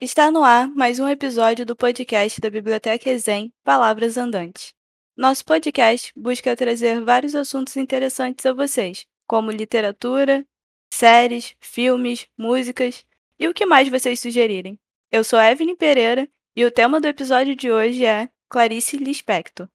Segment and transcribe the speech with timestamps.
[0.00, 4.72] Está no ar mais um episódio do podcast da Biblioteca Exem Palavras Andantes.
[5.16, 10.46] Nosso podcast busca trazer vários assuntos interessantes a vocês, como literatura,
[10.94, 13.04] séries, filmes, músicas
[13.40, 14.78] e o que mais vocês sugerirem.
[15.10, 19.68] Eu sou Evelyn Pereira e o tema do episódio de hoje é Clarice Lispector.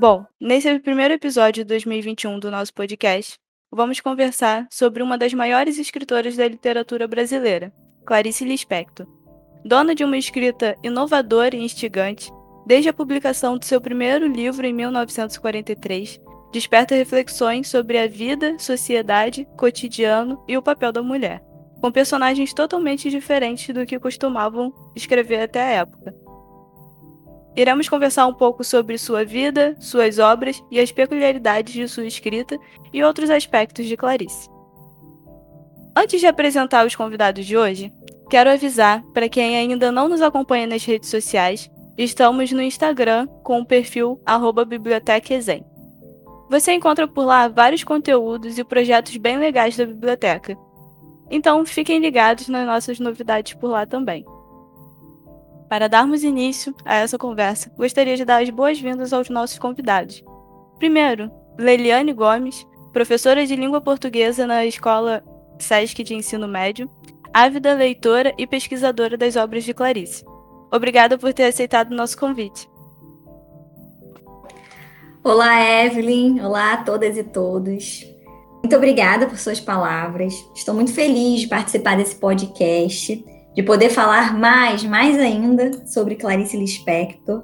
[0.00, 3.34] Bom, nesse primeiro episódio de 2021 do nosso podcast,
[3.70, 7.70] vamos conversar sobre uma das maiores escritoras da literatura brasileira,
[8.06, 9.06] Clarice Lispector.
[9.62, 12.32] Dona de uma escrita inovadora e instigante,
[12.66, 16.18] desde a publicação do seu primeiro livro em 1943,
[16.50, 21.42] desperta reflexões sobre a vida, sociedade, cotidiano e o papel da mulher,
[21.78, 26.29] com personagens totalmente diferentes do que costumavam escrever até a época.
[27.56, 32.58] Iremos conversar um pouco sobre sua vida, suas obras e as peculiaridades de sua escrita
[32.92, 34.48] e outros aspectos de Clarice.
[35.96, 37.92] Antes de apresentar os convidados de hoje,
[38.28, 43.60] quero avisar para quem ainda não nos acompanha nas redes sociais, estamos no Instagram com
[43.60, 44.20] o perfil
[44.68, 45.64] @bibliotecaexem.
[46.48, 50.56] Você encontra por lá vários conteúdos e projetos bem legais da biblioteca.
[51.30, 54.24] Então, fiquem ligados nas nossas novidades por lá também.
[55.70, 60.20] Para darmos início a essa conversa, gostaria de dar as boas-vindas aos nossos convidados.
[60.80, 65.22] Primeiro, Leiliane Gomes, professora de língua portuguesa na Escola
[65.60, 66.90] SESC de Ensino Médio,
[67.32, 70.24] ávida leitora e pesquisadora das obras de Clarice.
[70.72, 72.68] Obrigada por ter aceitado o nosso convite.
[75.22, 76.40] Olá, Evelyn.
[76.40, 78.04] Olá a todas e todos.
[78.60, 80.34] Muito obrigada por suas palavras.
[80.52, 86.56] Estou muito feliz de participar desse podcast de poder falar mais, mais ainda sobre Clarice
[86.56, 87.42] Lispector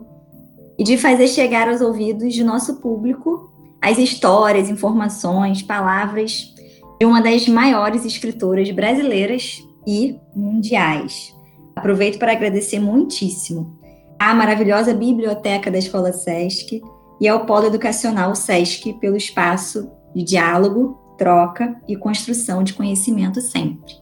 [0.78, 6.54] e de fazer chegar aos ouvidos de nosso público as histórias, informações, palavras
[6.98, 11.34] de uma das maiores escritoras brasileiras e mundiais.
[11.74, 13.78] Aproveito para agradecer muitíssimo
[14.18, 16.80] à maravilhosa biblioteca da Escola SESC
[17.20, 23.94] e ao Polo Educacional SESC pelo espaço de diálogo, troca e construção de conhecimento sempre.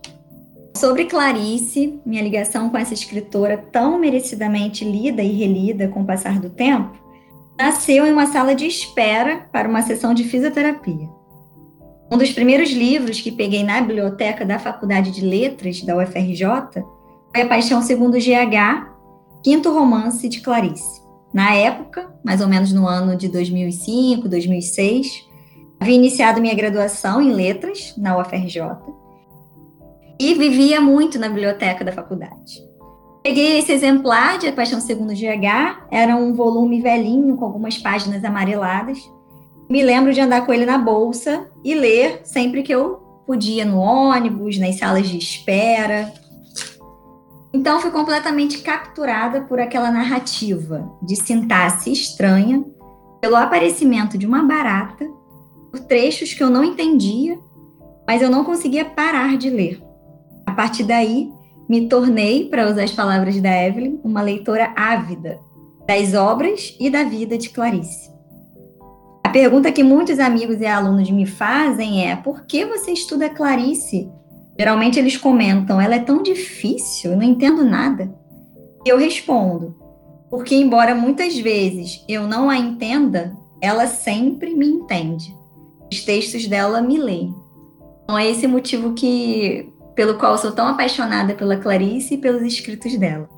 [0.77, 6.41] Sobre Clarice, minha ligação com essa escritora tão merecidamente lida e relida com o passar
[6.41, 6.99] do tempo,
[7.57, 11.09] nasceu em uma sala de espera para uma sessão de fisioterapia.
[12.11, 16.45] Um dos primeiros livros que peguei na biblioteca da Faculdade de Letras da UFRJ
[17.33, 18.91] foi A Paixão Segundo GH,
[19.45, 21.01] quinto romance de Clarice.
[21.33, 25.25] Na época, mais ou menos no ano de 2005, 2006,
[25.79, 29.04] havia iniciado minha graduação em letras na UFRJ
[30.31, 32.63] e vivia muito na biblioteca da faculdade.
[33.23, 38.25] Peguei esse exemplar de A Paixão Segundo GH, era um volume velhinho com algumas páginas
[38.25, 38.99] amareladas.
[39.69, 43.79] Me lembro de andar com ele na bolsa e ler sempre que eu podia no
[43.79, 46.11] ônibus, nas salas de espera.
[47.53, 52.65] Então fui completamente capturada por aquela narrativa de sintaxe estranha,
[53.21, 55.07] pelo aparecimento de uma barata,
[55.71, 57.39] por trechos que eu não entendia,
[58.07, 59.84] mas eu não conseguia parar de ler.
[60.55, 61.31] Partir daí,
[61.69, 65.41] me tornei, para usar as palavras da Evelyn, uma leitora ávida
[65.87, 68.11] das obras e da vida de Clarice.
[69.23, 74.11] A pergunta que muitos amigos e alunos me fazem é: por que você estuda Clarice?
[74.59, 78.15] Geralmente eles comentam: ela é tão difícil, eu não entendo nada.
[78.85, 79.77] E eu respondo:
[80.31, 85.37] porque, embora muitas vezes eu não a entenda, ela sempre me entende.
[85.93, 87.35] Os textos dela me leem.
[88.03, 92.97] Então, é esse motivo que pelo qual sou tão apaixonada pela Clarice e pelos escritos
[92.97, 93.29] dela.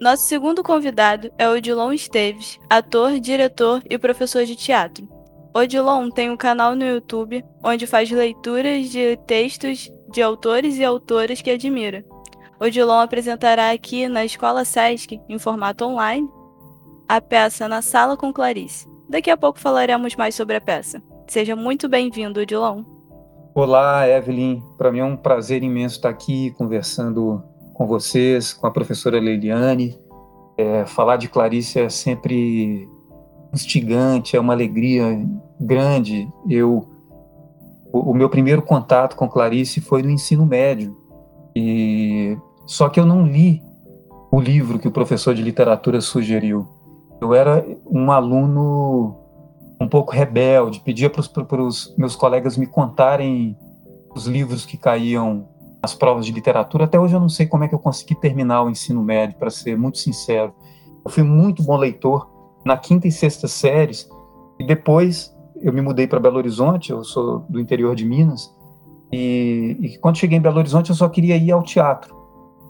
[0.00, 5.08] Nosso segundo convidado é Odilon Esteves, ator, diretor e professor de teatro.
[5.54, 11.40] Odilon tem um canal no YouTube onde faz leituras de textos de autores e autoras
[11.40, 12.04] que admira.
[12.60, 16.28] Odilon apresentará aqui na Escola Sesc, em formato online,
[17.08, 18.88] a peça Na Sala com Clarice.
[19.08, 21.02] Daqui a pouco falaremos mais sobre a peça.
[21.28, 22.82] Seja muito bem-vindo, Odilon.
[23.56, 24.60] Olá, Evelyn.
[24.76, 27.40] Para mim é um prazer imenso estar aqui conversando
[27.72, 29.96] com vocês, com a professora Leiliane.
[30.58, 32.88] É, falar de Clarice é sempre
[33.52, 35.24] instigante, é uma alegria
[35.60, 36.28] grande.
[36.50, 36.84] Eu,
[37.92, 40.96] o, o meu primeiro contato com Clarice foi no ensino médio,
[41.54, 42.36] e
[42.66, 43.62] só que eu não li
[44.32, 46.66] o livro que o professor de literatura sugeriu.
[47.20, 49.14] Eu era um aluno
[49.84, 51.20] um pouco rebelde, pedia para
[51.62, 53.56] os meus colegas me contarem
[54.14, 55.48] os livros que caíam
[55.82, 56.84] nas provas de literatura.
[56.84, 59.50] Até hoje eu não sei como é que eu consegui terminar o ensino médio, para
[59.50, 60.54] ser muito sincero.
[61.04, 62.32] Eu fui muito bom leitor.
[62.64, 64.08] Na quinta e sexta séries,
[64.58, 68.54] E depois eu me mudei para Belo Horizonte, eu sou do interior de Minas,
[69.12, 72.16] e, e, quando cheguei em Belo Horizonte eu só queria ir ao teatro.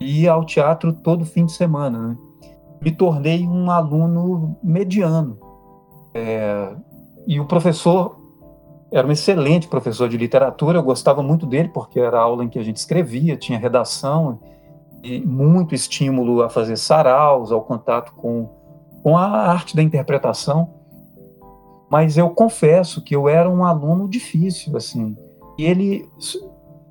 [0.01, 2.09] Ia ao teatro todo fim de semana.
[2.09, 2.17] Né?
[2.81, 5.39] Me tornei um aluno mediano.
[6.13, 6.75] É,
[7.27, 8.17] e o professor
[8.91, 12.49] era um excelente professor de literatura, eu gostava muito dele porque era a aula em
[12.49, 14.39] que a gente escrevia, tinha redação
[15.03, 18.49] e muito estímulo a fazer saraus, ao contato com,
[19.03, 20.73] com a arte da interpretação.
[21.89, 25.15] Mas eu confesso que eu era um aluno difícil, assim.
[25.57, 26.09] E ele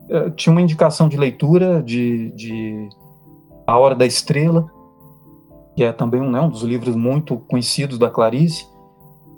[0.09, 2.89] uh, tinha uma indicação de leitura de, de
[3.67, 4.71] A Hora da Estrela,
[5.75, 8.67] que é também um, né, um dos livros muito conhecidos da Clarice,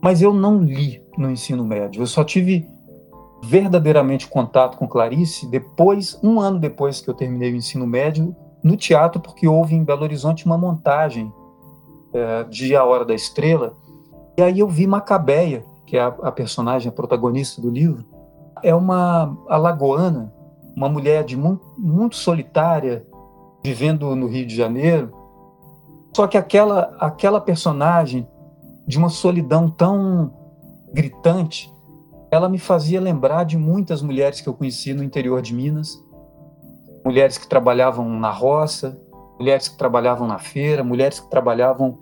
[0.06, 2.00] mas eu não li no ensino médio.
[2.00, 2.70] Eu só tive
[3.42, 8.32] verdadeiramente contato com Clarice depois, um ano depois que eu terminei o ensino médio,
[8.62, 11.34] no teatro, porque houve em Belo Horizonte uma montagem
[12.12, 13.76] é, de A Hora da Estrela,
[14.38, 18.04] e aí eu vi Macabeia, que é a, a personagem, a protagonista do livro,
[18.62, 20.32] é uma alagoana,
[20.76, 23.04] uma mulher de muito, muito solitária,
[23.60, 25.10] vivendo no Rio de Janeiro,
[26.14, 28.24] só que aquela, aquela personagem
[28.86, 30.32] de uma solidão tão
[30.92, 31.72] gritante,
[32.30, 36.02] ela me fazia lembrar de muitas mulheres que eu conheci no interior de Minas,
[37.04, 39.00] mulheres que trabalhavam na roça,
[39.38, 41.98] mulheres que trabalhavam na feira, mulheres que trabalhavam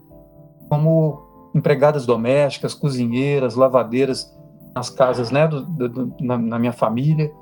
[0.68, 1.22] como
[1.54, 4.34] empregadas domésticas, cozinheiras, lavadeiras
[4.74, 7.32] nas casas, né, do, do, na, na minha família.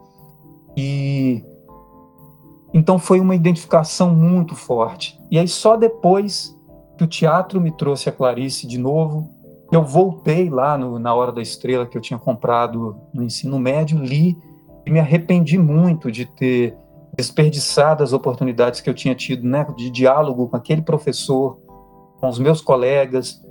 [0.77, 1.45] E
[2.75, 5.21] então foi uma identificação muito forte.
[5.31, 6.59] E aí só depois
[7.03, 9.29] que o teatro me trouxe a Clarice de novo,
[9.73, 13.99] eu voltei lá no, na Hora da Estrela que eu tinha comprado no ensino médio,
[13.99, 14.39] li
[14.87, 16.77] e me arrependi muito de ter
[17.17, 21.59] desperdiçado as oportunidades que eu tinha tido né, de diálogo com aquele professor,
[22.21, 23.43] com os meus colegas,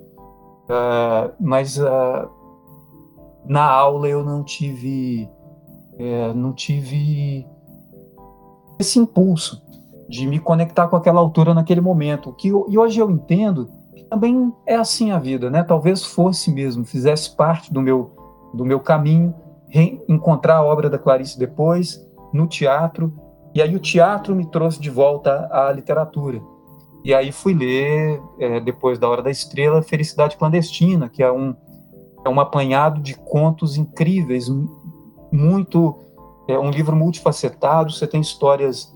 [0.70, 2.30] uh, mas uh,
[3.46, 5.30] na aula eu não tive,
[5.94, 7.46] uh, não tive
[8.80, 9.62] esse impulso
[10.12, 12.34] de me conectar com aquela altura naquele momento.
[12.34, 13.70] Que e hoje eu entendo
[14.10, 15.64] também é assim a vida, né?
[15.64, 18.14] Talvez fosse mesmo, fizesse parte do meu
[18.54, 19.34] do meu caminho,
[20.10, 23.14] encontrar a obra da Clarice depois no teatro,
[23.56, 26.42] e aí o teatro me trouxe de volta à literatura.
[27.06, 31.56] E aí fui ler, é, depois da Hora da Estrela, Felicidade Clandestina, que é um,
[32.26, 34.50] é um apanhado de contos incríveis,
[35.32, 35.98] muito.
[36.50, 38.94] É um livro multifacetado, você tem histórias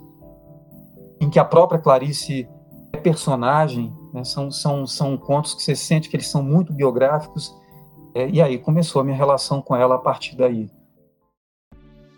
[1.19, 2.47] em que a própria Clarice
[2.93, 4.23] é personagem, né?
[4.23, 7.55] São, são, são contos que você sente que eles são muito biográficos.
[8.13, 10.69] É, e aí começou a minha relação com ela a partir daí.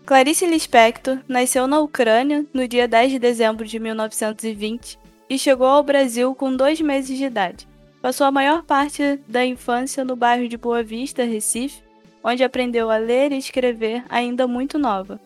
[0.06, 4.98] Clarice Lispector nasceu na Ucrânia no dia 10 de dezembro de 1920
[5.28, 7.68] e chegou ao Brasil com dois meses de idade.
[8.00, 11.82] Passou a maior parte da infância no bairro de Boa Vista, Recife,
[12.22, 15.20] onde aprendeu a ler e escrever ainda muito nova.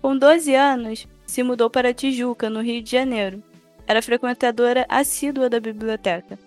[0.00, 3.42] Com 12 anos, se mudou para Tijuca, no Rio de Janeiro,
[3.86, 6.38] era frequentadora assídua da biblioteca.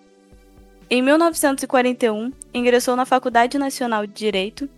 [0.88, 4.70] Em 1941, ingressou na Faculdade Nacional de Direito.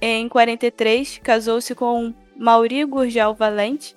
[0.00, 3.96] Em 43, casou-se com Mauri Gurgel Valente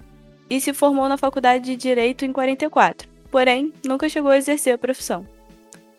[0.49, 4.77] e se formou na Faculdade de Direito em 44, porém nunca chegou a exercer a
[4.79, 5.23] profissão.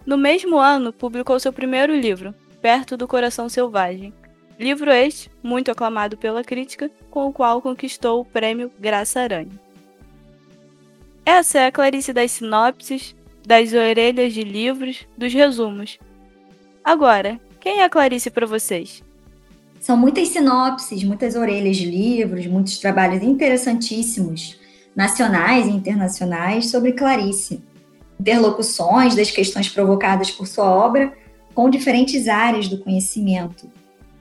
[0.05, 4.13] No mesmo ano, publicou seu primeiro livro, Perto do Coração Selvagem.
[4.59, 9.51] Livro este, muito aclamado pela crítica, com o qual conquistou o prêmio Graça Aranha.
[11.27, 15.99] Essa é a Clarice das sinopses, das orelhas de livros, dos resumos.
[16.85, 19.03] Agora, quem é a Clarice para vocês?
[19.81, 24.59] São muitas sinopses, muitas orelhas de livros, muitos trabalhos interessantíssimos,
[24.95, 27.63] nacionais e internacionais, sobre Clarice.
[28.21, 31.13] Interlocuções das questões provocadas por sua obra
[31.55, 33.69] com diferentes áreas do conhecimento.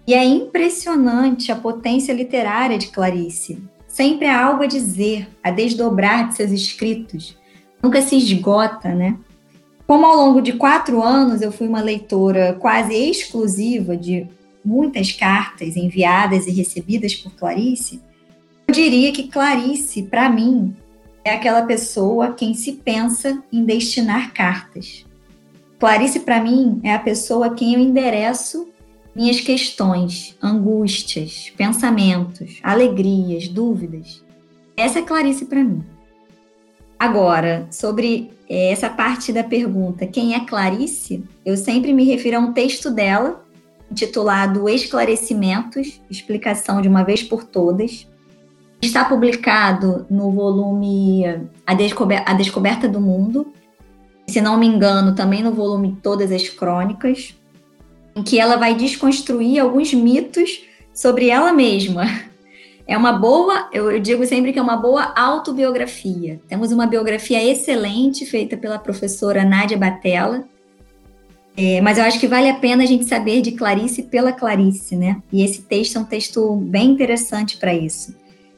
[0.05, 6.27] E é impressionante a potência literária de Clarice, Sempre há algo a dizer, a desdobrar
[6.27, 7.37] de seus escritos.
[7.79, 9.19] Nunca se esgota, né?
[9.85, 14.27] Como ao longo de quatro anos eu fui uma leitora quase exclusiva de
[14.65, 18.01] muitas cartas enviadas e recebidas por Clarice,
[18.67, 20.75] eu diria que Clarice, para mim,
[21.23, 25.05] é aquela pessoa quem se pensa em destinar cartas.
[25.77, 28.69] Clarice, para mim, é a pessoa a quem eu endereço
[29.15, 34.23] minhas questões, angústias, pensamentos, alegrias, dúvidas.
[34.75, 35.83] Essa é Clarice para mim.
[36.97, 41.23] Agora, sobre é, essa parte da pergunta, quem é Clarice?
[41.45, 43.43] Eu sempre me refiro a um texto dela,
[43.91, 48.07] intitulado Esclarecimentos, explicação de uma vez por todas.
[48.81, 51.23] Está publicado no volume
[51.65, 53.53] A, Descober a Descoberta do Mundo,
[54.27, 57.35] se não me engano, também no volume Todas as Crônicas,
[58.15, 62.05] em que ela vai desconstruir alguns mitos sobre ela mesma.
[62.85, 66.41] É uma boa, eu, digo sempre que é uma boa autobiografia.
[66.47, 70.43] Temos uma biografia excelente feita pela professora Nádia Batella,
[71.55, 74.95] é, mas eu acho que vale a pena a gente saber de Clarice pela Clarice,
[74.95, 75.21] né?
[75.31, 78.15] E esse texto é um texto bem interessante para isso.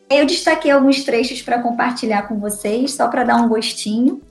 [0.09, 4.21] Eu destaquei alguns trechos para compartilhar com vocês, só para dar um gostinho.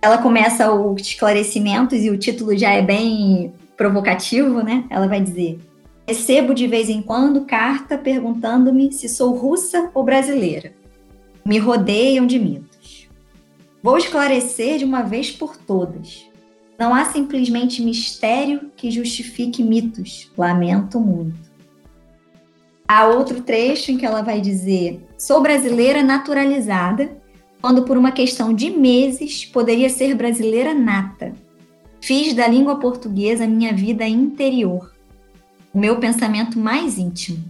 [0.00, 4.84] Ela começa os esclarecimentos e o título já é bem provocativo, né?
[4.90, 5.58] Ela vai dizer:
[6.06, 10.74] Recebo de vez em quando carta perguntando-me se sou russa ou brasileira.
[11.46, 13.08] Me rodeiam de mitos.
[13.82, 16.26] Vou esclarecer de uma vez por todas.
[16.78, 20.30] Não há simplesmente mistério que justifique mitos.
[20.36, 21.48] Lamento muito.
[22.86, 27.16] Há outro trecho em que ela vai dizer: Sou brasileira naturalizada,
[27.60, 31.32] quando por uma questão de meses poderia ser brasileira nata.
[32.00, 34.92] Fiz da língua portuguesa minha vida interior,
[35.72, 37.44] o meu pensamento mais íntimo.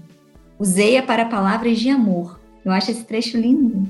[0.58, 2.40] Usei-a para palavras de amor.
[2.64, 3.86] Eu acho esse trecho lindo.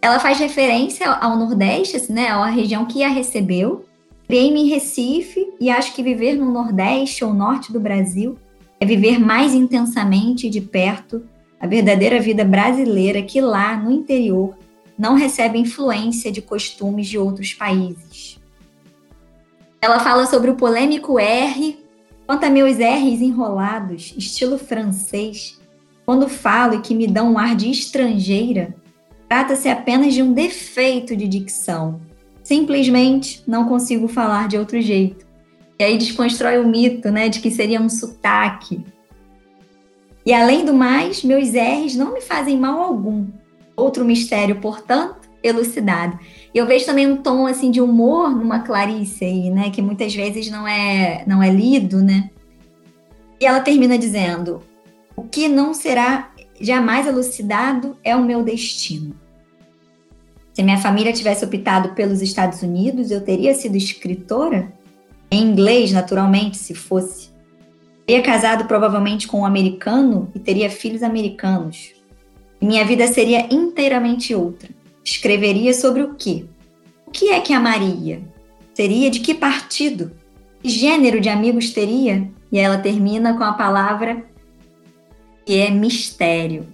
[0.00, 3.84] Ela faz referência ao Nordeste, assim, né, à região que a recebeu.
[4.28, 8.38] Criei-me em Recife e acho que viver no Nordeste ou Norte do Brasil
[8.78, 11.24] é viver mais intensamente de perto
[11.58, 14.54] a verdadeira vida brasileira que lá no interior
[14.98, 18.38] não recebe influência de costumes de outros países.
[19.84, 21.78] Ela fala sobre o polêmico R,
[22.26, 25.60] quanto a meus R's enrolados, estilo francês,
[26.06, 28.74] quando falo e que me dão um ar de estrangeira,
[29.28, 32.00] trata-se apenas de um defeito de dicção.
[32.42, 35.26] Simplesmente não consigo falar de outro jeito.
[35.78, 38.82] E aí desconstrói o mito, né, de que seria um sotaque.
[40.24, 43.26] E além do mais, meus R's não me fazem mal algum.
[43.76, 46.18] Outro mistério, portanto, elucidado.
[46.52, 50.14] E eu vejo também um tom assim de humor numa Clarice aí, né, que muitas
[50.14, 52.30] vezes não é não é lido, né?
[53.40, 54.62] E ela termina dizendo:
[55.14, 59.14] "O que não será jamais elucidado é o meu destino.
[60.52, 64.72] Se minha família tivesse optado pelos Estados Unidos, eu teria sido escritora
[65.30, 67.30] em inglês, naturalmente, se fosse.
[68.06, 71.92] Teria casado provavelmente com um americano e teria filhos americanos.
[72.60, 74.70] Minha vida seria inteiramente outra.
[75.04, 76.46] Escreveria sobre o quê?
[77.06, 78.22] O que é que amaria?
[78.72, 80.12] Seria de que partido?
[80.62, 82.30] Que gênero de amigos teria?
[82.50, 84.24] E ela termina com a palavra
[85.44, 86.66] que é mistério.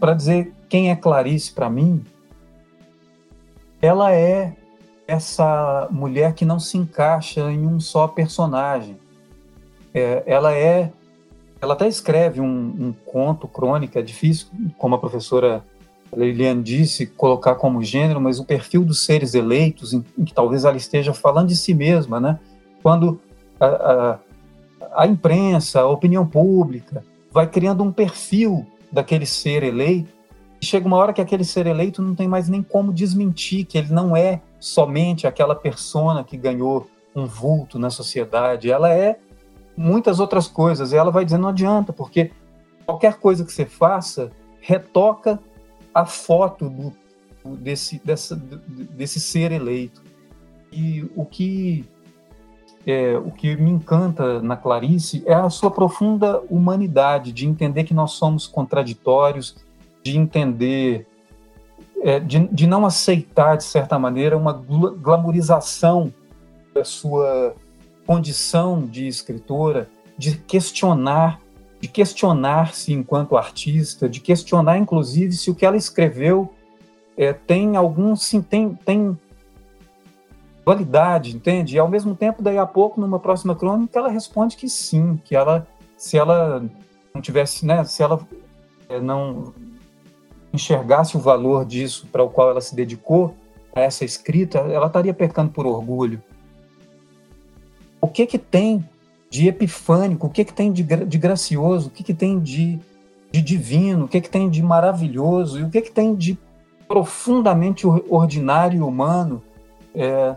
[0.00, 2.04] Para dizer quem é Clarice para mim,
[3.80, 4.56] ela é
[5.06, 8.96] essa mulher que não se encaixa em um só personagem.
[9.92, 10.90] É, ela é,
[11.60, 15.64] ela até escreve um, um, conto, crônica, é difícil, como a professora
[16.14, 20.64] Liliane disse, colocar como gênero, mas o perfil dos seres eleitos, em, em que talvez
[20.64, 22.38] ela esteja falando de si mesma, né?
[22.82, 23.20] Quando
[23.58, 24.18] a, a,
[24.96, 30.12] a imprensa, a opinião pública, vai criando um perfil daquele ser eleito,
[30.60, 33.76] e chega uma hora que aquele ser eleito não tem mais nem como desmentir que
[33.76, 39.18] ele não é somente aquela persona que ganhou um vulto na sociedade, ela é
[39.76, 40.92] muitas outras coisas.
[40.92, 42.30] E ela vai dizer: não adianta, porque
[42.86, 44.30] qualquer coisa que você faça
[44.60, 45.38] retoca
[45.94, 46.92] a foto do,
[47.56, 50.02] desse, dessa, desse ser eleito.
[50.72, 51.84] E o que,
[52.86, 57.94] é, o que me encanta na Clarice é a sua profunda humanidade, de entender que
[57.94, 59.56] nós somos contraditórios,
[60.02, 61.06] de entender,
[62.02, 66.12] é, de, de não aceitar, de certa maneira, uma glamorização
[66.74, 67.54] da sua
[68.04, 71.40] condição de escritora, de questionar
[71.84, 76.50] de questionar-se enquanto artista, de questionar, inclusive, se o que ela escreveu
[77.14, 79.18] é, tem algum, sim, tem, tem
[80.64, 81.76] validade, entende?
[81.76, 85.36] E ao mesmo tempo, daí a pouco, numa próxima crônica, ela responde que sim, que
[85.36, 86.64] ela, se ela
[87.14, 88.18] não tivesse, né, se ela
[88.88, 89.52] é, não
[90.54, 93.36] enxergasse o valor disso para o qual ela se dedicou
[93.76, 96.22] a essa escrita, ela estaria pecando por orgulho.
[98.00, 98.88] O que que tem
[99.34, 102.78] de epifânico, o que, que tem de, de gracioso, o que, que tem de,
[103.32, 106.38] de divino, o que, que tem de maravilhoso e o que, que tem de
[106.86, 109.42] profundamente ordinário e humano
[109.92, 110.36] é,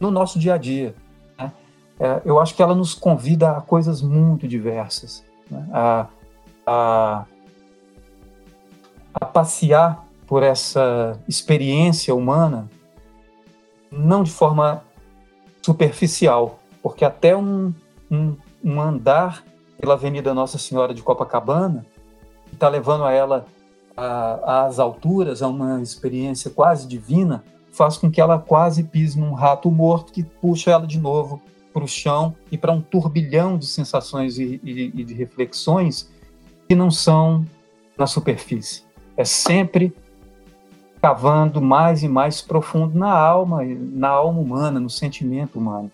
[0.00, 0.94] no nosso dia a dia.
[1.38, 1.52] Né?
[1.98, 5.68] É, eu acho que ela nos convida a coisas muito diversas, né?
[5.70, 6.06] a,
[6.66, 7.24] a,
[9.12, 12.66] a passear por essa experiência humana,
[13.92, 14.82] não de forma
[15.60, 17.74] superficial, porque até um,
[18.10, 19.44] um, um andar
[19.78, 21.86] pela Avenida Nossa Senhora de Copacabana,
[22.48, 23.46] que está levando a ela
[23.96, 29.70] às alturas, a uma experiência quase divina, faz com que ela quase pise num rato
[29.70, 31.40] morto que puxa ela de novo
[31.72, 36.10] para o chão e para um turbilhão de sensações e, e, e de reflexões
[36.68, 37.46] que não são
[37.96, 38.82] na superfície.
[39.16, 39.94] É sempre
[41.00, 45.90] cavando mais e mais profundo na alma, na alma humana, no sentimento humano.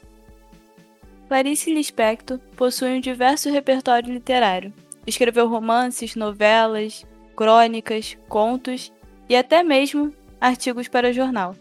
[1.28, 4.73] Clarice Lispector possui um diverso repertório literário.
[5.06, 7.04] Escreveu romances, novelas,
[7.35, 8.92] crônicas, contos
[9.28, 11.54] e até mesmo artigos para jornal.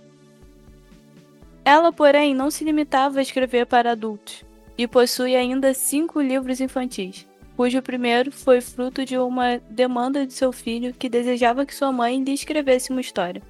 [1.63, 4.45] Ela, porém, não se limitava a escrever para adultos
[4.77, 10.51] e possui ainda cinco livros infantis, cujo primeiro foi fruto de uma demanda de seu
[10.51, 13.41] filho que desejava que sua mãe lhe escrevesse uma história.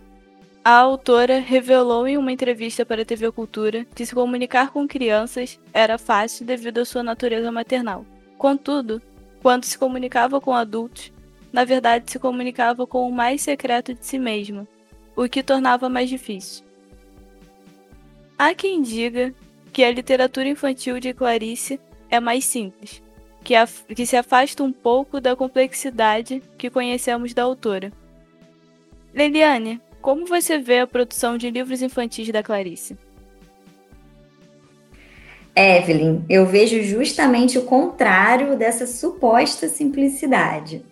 [0.68, 5.60] A autora revelou em uma entrevista para a TV Cultura que se comunicar com crianças
[5.72, 8.04] era fácil devido à sua natureza maternal.
[8.36, 9.00] Contudo,
[9.44, 11.12] quando se comunicava com adultos,
[11.54, 14.68] na verdade se comunicava com o mais secreto de si mesma,
[15.16, 16.66] o que tornava mais difícil.
[18.36, 19.36] Há quem diga
[19.72, 21.80] que a literatura infantil de Clarice
[22.10, 23.04] é mais simples,
[23.44, 23.54] que,
[23.94, 27.94] que se afasta um pouco da complexidade que conhecemos da autora.
[29.14, 32.96] Leliane, como você vê a produção de livros infantis da Clarice?
[35.56, 40.86] Evelyn, eu vejo justamente o contrário dessa suposta simplicidade.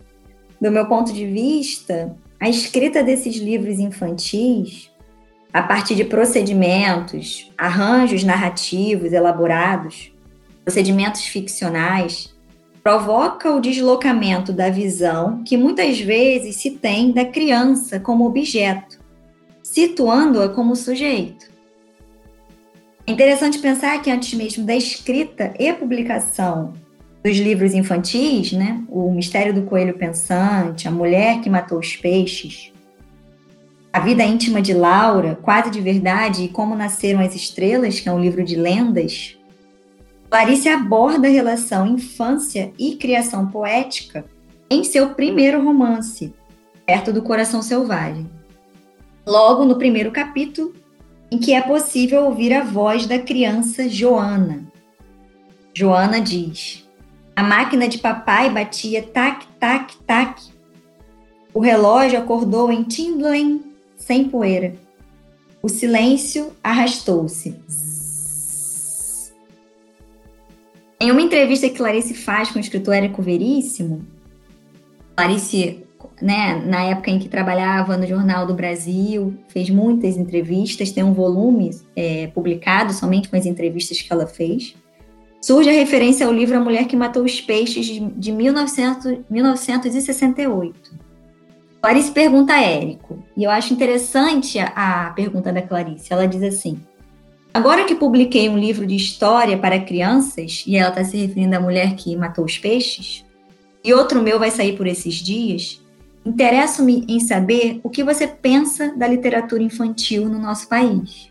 [0.60, 4.90] Do meu ponto de vista, a escrita desses livros infantis,
[5.54, 10.12] a partir de procedimentos, arranjos narrativos elaborados,
[10.64, 12.34] procedimentos ficcionais,
[12.84, 18.93] provoca o deslocamento da visão que muitas vezes se tem da criança como objeto,
[19.64, 21.50] situando-a como sujeito.
[23.08, 26.74] É interessante pensar que antes mesmo da escrita e publicação
[27.24, 32.74] dos livros infantis, né, o Mistério do Coelho Pensante, A Mulher que Matou os Peixes,
[33.92, 38.12] A Vida Íntima de Laura, Quase de Verdade e Como Nasceram as Estrelas, que é
[38.12, 39.38] um livro de lendas,
[40.30, 44.26] Clarice aborda a relação infância e criação poética
[44.70, 46.34] em seu primeiro romance,
[46.86, 48.43] Perto do Coração Selvagem
[49.26, 50.74] logo no primeiro capítulo,
[51.32, 54.64] em que é possível ouvir a voz da criança Joana.
[55.74, 56.88] Joana diz:
[57.36, 60.42] A máquina de papai batia tac, tac, tac.
[61.54, 63.64] O relógio acordou em Tindlen,
[63.98, 64.76] sem poeira.
[65.62, 67.56] O silêncio arrastou-se.
[71.00, 74.06] Em uma entrevista que Clarice faz com o escritor Érico Veríssimo,
[75.16, 75.83] Clarice
[76.24, 81.14] né, na época em que trabalhava no Jornal do Brasil, fez muitas entrevistas, tem um
[81.14, 84.74] volume é, publicado somente com as entrevistas que ela fez.
[85.42, 91.04] Surge a referência ao livro A Mulher que Matou os Peixes, de, de 1900, 1968.
[91.82, 96.14] Clarice pergunta a Érico, e eu acho interessante a, a pergunta da Clarice.
[96.14, 96.80] Ela diz assim:
[97.54, 101.60] Agora que publiquei um livro de história para crianças, e ela está se referindo à
[101.60, 103.26] mulher que matou os peixes,
[103.84, 105.83] e outro meu vai sair por esses dias,
[106.26, 111.30] Interesso-me em saber o que você pensa da literatura infantil no nosso país.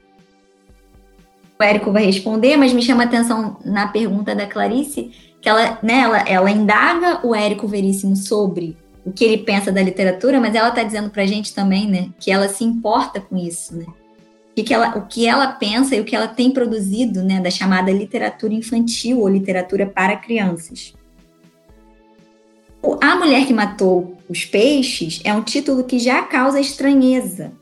[1.58, 5.78] O Érico vai responder, mas me chama a atenção na pergunta da Clarice, que ela,
[5.82, 10.54] né, ela, ela indaga o Érico Veríssimo sobre o que ele pensa da literatura, mas
[10.54, 13.86] ela está dizendo para a gente também, né, que ela se importa com isso, né?
[14.50, 17.50] O que, ela, o que ela pensa e o que ela tem produzido, né, da
[17.50, 20.94] chamada literatura infantil ou literatura para crianças.
[23.00, 27.52] A Mulher que Matou os Peixes é um título que já causa estranheza,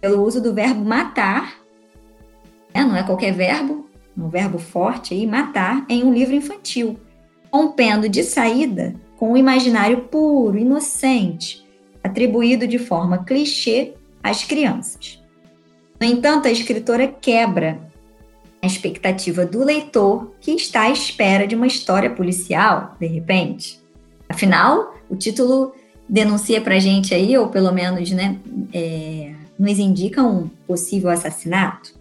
[0.00, 1.58] pelo uso do verbo matar,
[2.72, 2.84] né?
[2.84, 6.96] não é qualquer verbo, um verbo forte aí, matar, em um livro infantil,
[7.52, 11.66] rompendo de saída com o imaginário puro, inocente,
[12.04, 15.20] atribuído de forma clichê às crianças.
[16.00, 17.80] No entanto, a escritora quebra
[18.62, 23.87] a expectativa do leitor que está à espera de uma história policial, de repente.
[24.28, 25.72] Afinal, o título
[26.08, 28.38] denuncia para gente aí, ou pelo menos né,
[28.72, 31.98] é, nos indica um possível assassinato.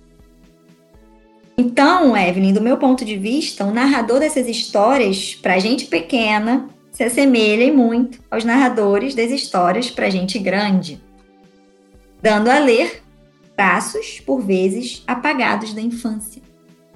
[1.57, 7.03] Então, Evelyn, do meu ponto de vista, o narrador dessas histórias, para gente pequena, se
[7.03, 11.01] assemelha muito aos narradores das histórias para gente grande,
[12.21, 13.03] dando a ler
[13.55, 16.41] traços, por vezes, apagados da infância.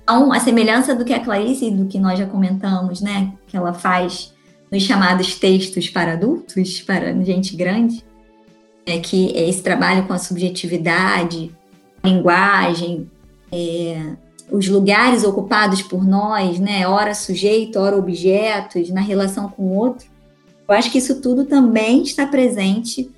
[0.03, 3.57] Então, a semelhança do que a Clarice e do que nós já comentamos, né, que
[3.57, 4.31] ela faz
[4.71, 8.03] nos chamados textos para adultos, para gente grande,
[8.85, 11.51] é que esse trabalho com a subjetividade,
[12.01, 13.09] a linguagem,
[13.51, 14.13] é,
[14.49, 20.07] os lugares ocupados por nós, né, ora sujeito, ora objetos, na relação com o outro,
[20.67, 23.11] eu acho que isso tudo também está presente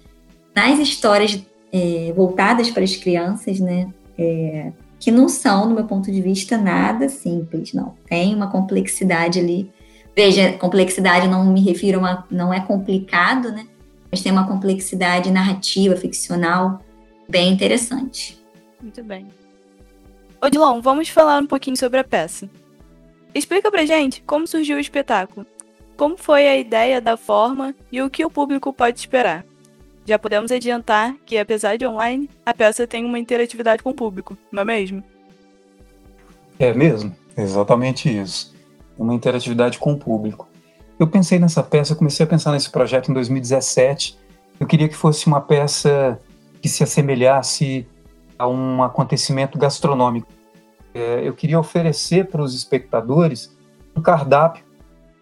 [0.56, 1.40] nas histórias
[1.72, 3.88] é, voltadas para as crianças, né?
[4.18, 7.94] É, que não são, do meu ponto de vista, nada simples, não.
[8.08, 9.70] Tem uma complexidade ali.
[10.16, 13.68] Veja, complexidade não me refiro a uma, não é complicado, né?
[14.12, 16.82] Mas tem uma complexidade narrativa, ficcional,
[17.28, 18.40] bem interessante.
[18.82, 19.28] Muito bem.
[20.42, 22.50] Odilon, vamos falar um pouquinho sobre a peça.
[23.34, 25.48] Explica pra gente como surgiu o espetáculo,
[25.98, 29.44] como foi a ideia da forma e o que o público pode esperar.
[30.06, 34.38] Já podemos adiantar que, apesar de online, a peça tem uma interatividade com o público,
[34.52, 35.04] não é mesmo?
[36.60, 38.53] É mesmo, exatamente isso.
[38.98, 40.48] Uma interatividade com o público.
[41.00, 44.18] Eu pensei nessa peça, comecei a pensar nesse projeto em 2017.
[44.60, 46.20] Eu queria que fosse uma peça
[46.62, 47.88] que se assemelhasse
[48.38, 50.28] a um acontecimento gastronômico.
[50.94, 53.56] É, eu queria oferecer para os espectadores
[53.96, 54.64] um cardápio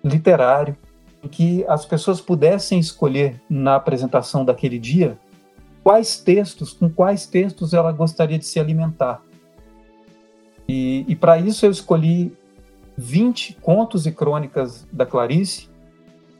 [0.04, 0.76] literário
[1.24, 5.18] em que as pessoas pudessem escolher na apresentação daquele dia
[5.84, 9.22] quais textos, com quais textos ela gostaria de se alimentar.
[10.68, 12.36] E, e para isso eu escolhi
[13.02, 15.68] 20 contos e crônicas da Clarice.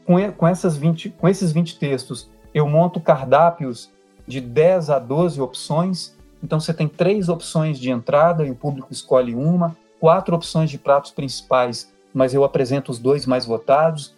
[0.06, 3.90] Com, com, essas 20, com esses 20 textos, eu monto cardápios
[4.26, 6.16] de 10 a 12 opções.
[6.42, 10.78] Então você tem três opções de entrada e o público escolhe uma, quatro opções de
[10.78, 14.14] pratos principais, mas eu apresento os dois mais votados,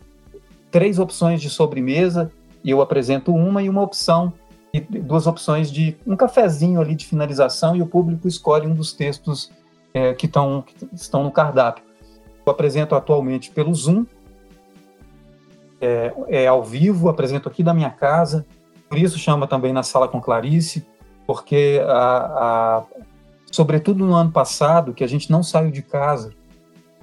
[0.71, 2.31] três opções de sobremesa
[2.63, 4.33] e eu apresento uma e uma opção
[4.73, 8.93] e duas opções de um cafezinho ali de finalização e o público escolhe um dos
[8.93, 9.51] textos
[9.95, 11.85] é, que, tão, que estão no cardápio.
[12.45, 14.05] Eu apresento atualmente pelo Zoom,
[15.81, 18.47] é, é, ao vivo, apresento aqui da minha casa,
[18.89, 20.87] por isso chama também na sala com Clarice,
[21.27, 22.19] porque a,
[22.79, 22.85] a,
[23.51, 26.33] sobretudo no ano passado, que a gente não saiu de casa,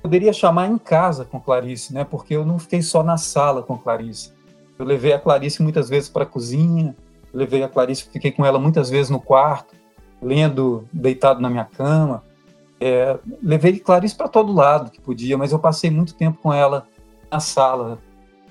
[0.01, 2.04] poderia chamar em casa com Clarice, né?
[2.04, 4.34] Porque eu não fiquei só na sala com Clarice.
[4.77, 6.95] Eu levei a Clarice muitas vezes para a cozinha,
[7.34, 9.75] levei a Clarice, fiquei com ela muitas vezes no quarto,
[10.21, 12.23] lendo deitado na minha cama.
[12.83, 16.87] É, levei Clarice para todo lado que podia, mas eu passei muito tempo com ela
[17.29, 17.99] na sala,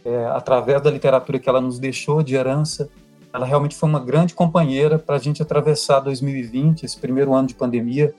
[0.05, 2.89] é, através da literatura que ela nos deixou de herança.
[3.33, 7.55] Ela realmente foi uma grande companheira para a gente atravessar 2020, esse primeiro ano de
[7.55, 8.15] pandemia,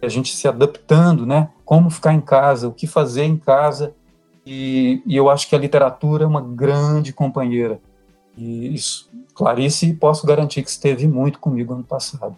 [0.00, 1.48] a gente se adaptando, né?
[1.64, 3.94] Como ficar em casa, o que fazer em casa.
[4.46, 7.80] E, e eu acho que a literatura é uma grande companheira.
[8.36, 12.36] E isso, Clarice, posso garantir que esteve muito comigo ano passado.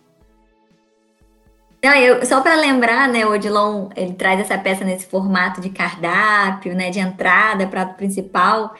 [1.84, 5.68] Não, eu, só para lembrar, né, o Odilon, ele traz essa peça nesse formato de
[5.68, 8.74] cardápio, né, de entrada, prato principal.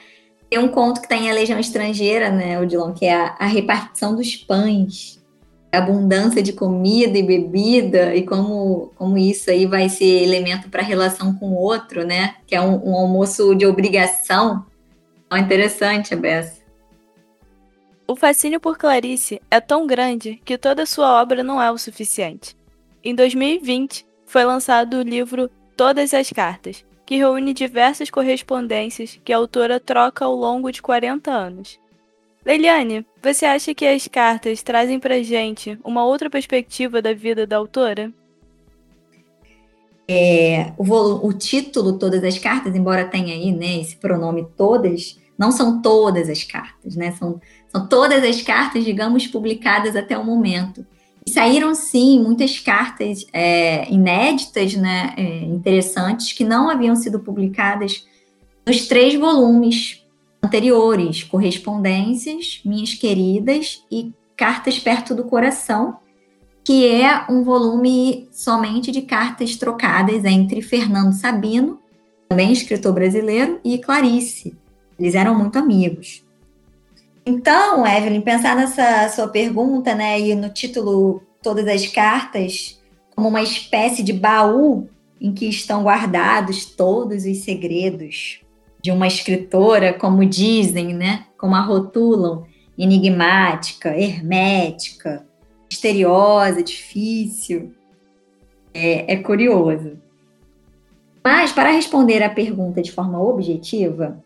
[0.49, 3.45] Tem um conto que está em A Legião Estrangeira, né, Odilon, que é a, a
[3.45, 5.23] repartição dos pães
[5.71, 10.85] abundância de comida e bebida e como, como isso aí vai ser elemento para a
[10.85, 12.35] relação com o outro, né?
[12.47, 14.65] Que é um, um almoço de obrigação.
[15.29, 16.61] É interessante a Bessa.
[18.07, 22.55] O fascínio por Clarice é tão grande que toda sua obra não é o suficiente.
[23.07, 29.37] Em 2020, foi lançado o livro Todas as Cartas, que reúne diversas correspondências que a
[29.37, 31.79] autora troca ao longo de 40 anos.
[32.43, 37.57] Leiliane, você acha que as cartas trazem pra gente uma outra perspectiva da vida da
[37.57, 38.11] autora?
[40.07, 45.51] É, o, o, título Todas as Cartas, embora tenha aí né, esse pronome todas, não
[45.51, 47.11] são todas as cartas, né?
[47.11, 50.83] São, são todas as cartas, digamos, publicadas até o momento.
[51.25, 58.05] E saíram, sim, muitas cartas é, inéditas, né, é, interessantes, que não haviam sido publicadas
[58.65, 60.05] nos três volumes
[60.43, 65.97] anteriores, correspondências, minhas queridas e cartas perto do coração,
[66.63, 71.79] que é um volume somente de cartas trocadas entre Fernando Sabino,
[72.27, 74.55] também escritor brasileiro, e Clarice.
[74.97, 76.24] Eles eram muito amigos.
[77.25, 82.79] Então, Evelyn, pensar nessa sua pergunta, né, e no título Todas as Cartas,
[83.15, 84.87] como uma espécie de baú
[85.19, 88.41] em que estão guardados todos os segredos
[88.81, 91.25] de uma escritora, como dizem, né?
[91.37, 92.45] Como a rotulam,
[92.77, 95.25] enigmática, hermética,
[95.67, 97.73] misteriosa, difícil.
[98.71, 99.97] É, é curioso.
[101.23, 104.23] Mas, para responder à pergunta de forma objetiva,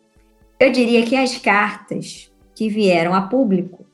[0.60, 2.29] eu diria que as cartas
[2.60, 3.86] que vieram a público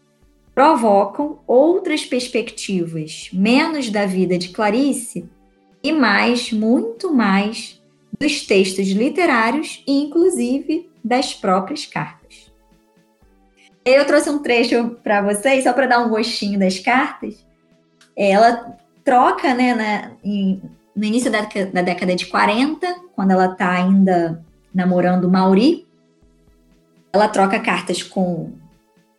[0.56, 5.30] provocam outras perspectivas, menos da vida de Clarice
[5.84, 7.80] e mais, muito mais,
[8.19, 12.51] dos textos literários e, inclusive, das próprias cartas.
[13.86, 17.45] Eu trouxe um trecho para vocês, só para dar um gostinho das cartas.
[18.17, 20.60] Ela troca, né, na, em,
[20.95, 25.86] no início da, da, década de 40, quando ela está ainda namorando Mauri,
[27.15, 28.54] ela troca cartas com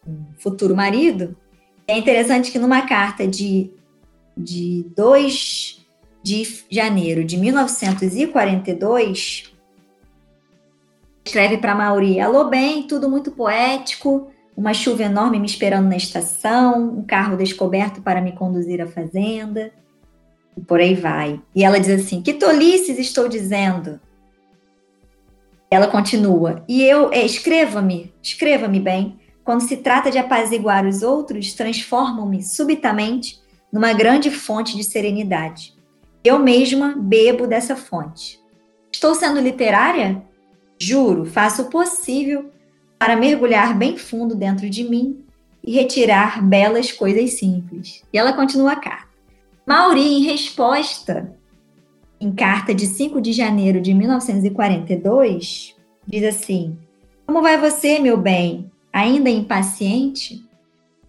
[0.06, 1.36] o futuro marido
[1.88, 3.72] É interessante que numa carta de,
[4.36, 5.84] de 2
[6.22, 9.52] de janeiro de 1942,
[11.24, 16.98] escreve para Mauri: Alô, bem, tudo muito poético, uma chuva enorme me esperando na estação,
[16.98, 19.72] um carro descoberto para me conduzir à fazenda,
[20.56, 21.40] e por aí vai.
[21.54, 24.00] E ela diz assim: Que tolices estou dizendo?
[25.76, 29.20] Ela continua: E eu, é, escreva-me, escreva-me bem.
[29.44, 33.38] Quando se trata de apaziguar os outros, transformam-me subitamente
[33.70, 35.74] numa grande fonte de serenidade.
[36.24, 38.40] Eu mesma bebo dessa fonte.
[38.90, 40.22] Estou sendo literária?
[40.80, 42.50] Juro, faço o possível
[42.98, 45.22] para mergulhar bem fundo dentro de mim
[45.62, 48.02] e retirar belas coisas simples.
[48.10, 49.08] E ela continua a carta.
[49.66, 51.35] Mauri, em resposta,
[52.20, 55.74] em carta de 5 de janeiro de 1942,
[56.06, 56.78] diz assim:
[57.26, 58.70] Como vai você, meu bem?
[58.92, 60.44] Ainda impaciente?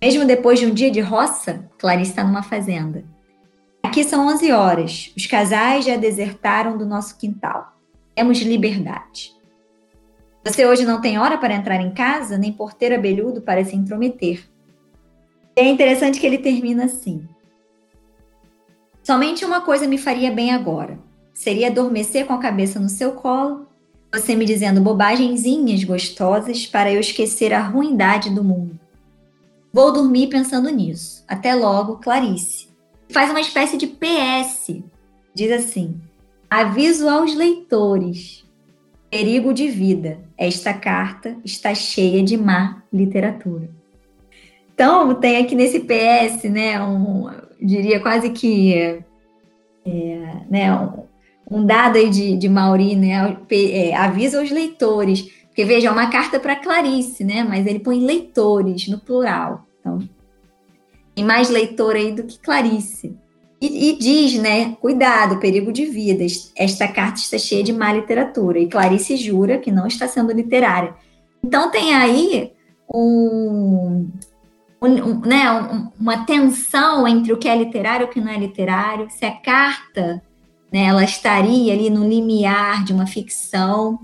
[0.02, 3.04] Mesmo depois de um dia de roça, Clarice está numa fazenda.
[3.82, 5.13] Aqui são 11 horas.
[5.15, 7.74] Os casais já desertaram do nosso quintal.
[8.13, 9.32] Temos liberdade.
[10.43, 14.48] Você hoje não tem hora para entrar em casa, nem porteiro abelhudo para se intrometer.
[15.56, 17.28] E é interessante que ele termina assim.
[19.08, 21.00] Somente uma coisa me faria bem agora.
[21.34, 23.65] Seria adormecer com a cabeça no seu colo,
[24.13, 28.78] você me dizendo bobagenzinhas gostosas para eu esquecer a ruindade do mundo.
[29.72, 31.24] Vou dormir pensando nisso.
[31.26, 32.67] Até logo, Clarice
[33.10, 34.84] faz uma espécie de PS.
[35.34, 36.02] Diz assim:
[36.50, 38.46] aviso aos leitores.
[39.10, 40.20] Perigo de vida.
[40.38, 43.70] Esta carta está cheia de má literatura.
[44.74, 47.30] Então, tem aqui nesse PS, né, um,
[47.62, 49.04] diria quase que
[49.86, 55.63] é, né, um, um, dado aí de, de Mauri, né, é, avisa aos leitores, porque
[55.65, 59.65] veja, é uma carta para Clarice, né, mas ele põe leitores no plural.
[59.80, 60.00] Então,
[61.15, 63.15] tem mais leitor aí do que Clarice.
[63.60, 66.24] E, e, diz, né, cuidado, perigo de vida,
[66.56, 68.60] esta carta está cheia de má literatura.
[68.60, 70.93] E Clarice jura que não está sendo literária.
[71.43, 72.52] Então tem aí
[72.93, 74.08] um,
[74.81, 75.45] um, um, né,
[75.99, 79.07] uma tensão entre o que é literário e o que não é literário.
[79.09, 80.21] Se a carta
[80.71, 83.99] né, ela estaria ali no limiar de uma ficção,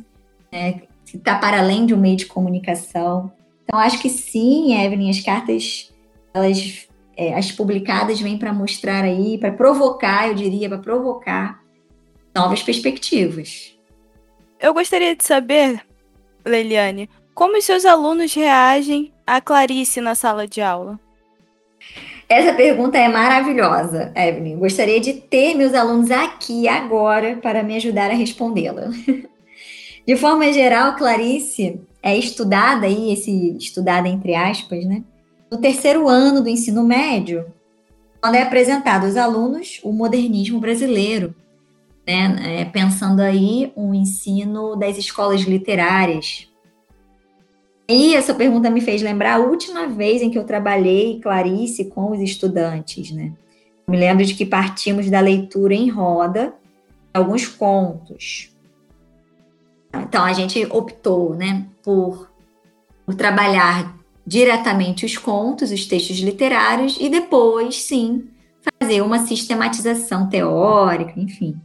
[0.51, 3.31] né, que está para além de um meio de comunicação.
[3.63, 5.93] Então, acho que sim, Evelyn, as cartas
[6.33, 11.61] elas é, as publicadas vêm para mostrar aí, para provocar, eu diria, para provocar
[12.35, 13.77] novas perspectivas.
[14.59, 15.81] Eu gostaria de saber,
[16.43, 20.99] Leiliane, como os seus alunos reagem a Clarice na sala de aula?
[22.27, 24.57] Essa pergunta é maravilhosa, Evelyn.
[24.57, 28.89] Gostaria de ter meus alunos aqui agora para me ajudar a respondê-la.
[30.05, 35.01] De forma geral, Clarice é estudada aí, esse estudada entre aspas, né?
[35.53, 37.45] no terceiro ano do ensino médio,
[38.19, 41.35] quando é apresentado aos alunos o modernismo brasileiro,
[42.07, 46.49] né, é, pensando aí um ensino das escolas literárias.
[47.87, 52.11] E essa pergunta me fez lembrar a última vez em que eu trabalhei Clarice com
[52.11, 53.33] os estudantes, né?
[53.87, 56.53] me lembro de que partimos da leitura em roda,
[57.13, 58.49] alguns contos.
[59.93, 62.31] Então a gente optou, né, por,
[63.05, 68.27] por trabalhar diretamente os contos, os textos literários, e depois, sim,
[68.79, 71.59] fazer uma sistematização teórica, enfim.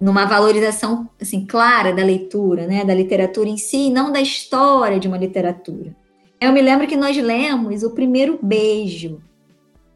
[0.00, 5.08] Numa valorização assim, clara da leitura, né, da literatura em si, não da história de
[5.08, 5.94] uma literatura.
[6.40, 9.20] Eu me lembro que nós lemos O Primeiro Beijo,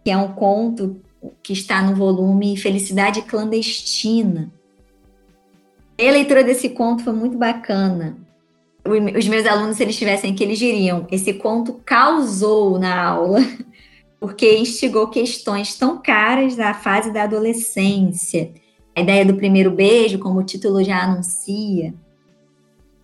[0.05, 1.01] que é um conto
[1.43, 4.53] que está no volume Felicidade Clandestina.
[5.97, 8.17] E a leitura desse conto foi muito bacana,
[8.85, 13.38] os meus alunos, se eles tivessem que eles diriam, esse conto causou na aula,
[14.19, 18.53] porque instigou questões tão caras da fase da adolescência.
[18.95, 21.95] A ideia do primeiro beijo, como o título já anuncia,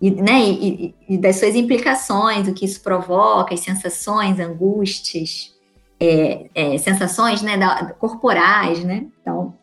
[0.01, 5.53] e, né, e, e das suas implicações, o que isso provoca, as sensações, angústias,
[5.99, 9.07] é, é, sensações né, da, corporais, né?
[9.21, 9.53] Então,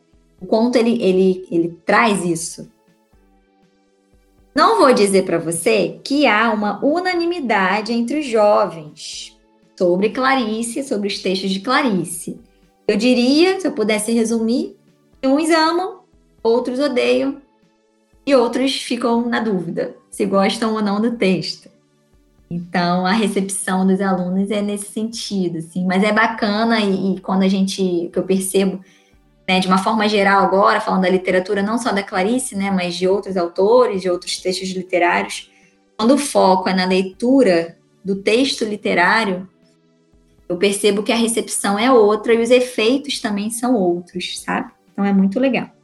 [0.40, 2.70] o conto, ele, ele, ele traz isso.
[4.54, 9.36] Não vou dizer para você que há uma unanimidade entre os jovens
[9.78, 12.38] sobre Clarice, sobre os textos de Clarice.
[12.86, 14.76] Eu diria, se eu pudesse resumir,
[15.20, 15.95] que uns amam,
[16.46, 17.40] outros odeiam
[18.26, 21.68] e outros ficam na dúvida se gostam ou não do texto.
[22.50, 25.84] Então, a recepção dos alunos é nesse sentido, assim.
[25.84, 28.80] Mas é bacana e, e quando a gente, que eu percebo
[29.46, 32.94] né, de uma forma geral agora, falando da literatura não só da Clarice, né, mas
[32.94, 35.50] de outros autores, de outros textos literários,
[35.96, 39.48] quando o foco é na leitura do texto literário,
[40.48, 44.72] eu percebo que a recepção é outra e os efeitos também são outros, sabe?
[44.92, 45.75] Então é muito legal.